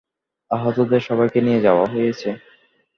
[0.51, 2.29] আহতদের সবাইকে নিয়ে যাওয়া হয়েছে।